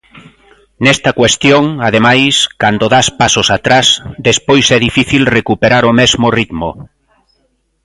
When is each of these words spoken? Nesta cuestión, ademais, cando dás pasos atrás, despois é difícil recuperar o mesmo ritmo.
Nesta 0.85 1.11
cuestión, 1.19 1.63
ademais, 1.87 2.35
cando 2.61 2.85
dás 2.95 3.07
pasos 3.19 3.47
atrás, 3.57 3.87
despois 4.27 4.65
é 4.75 4.77
difícil 4.87 5.31
recuperar 5.37 5.83
o 5.91 5.95
mesmo 5.99 6.27
ritmo. 6.39 6.69